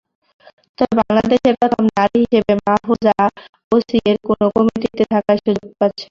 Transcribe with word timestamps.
তবে 0.77 0.93
বাংলাদেশের 0.99 1.55
প্রথম 1.61 1.83
নারী 1.91 2.17
হিসেবে 2.23 2.53
মাহফুজা 2.61 3.15
ওসিএর 3.71 4.17
কোনো 4.27 4.45
কমিটিতে 4.55 5.03
থাকার 5.11 5.37
সুযোগ 5.43 5.69
পাচ্ছেন। 5.79 5.99